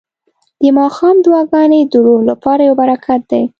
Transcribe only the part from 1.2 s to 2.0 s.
دعاګانې د